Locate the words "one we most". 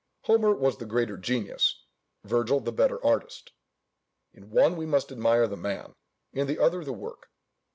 4.49-5.11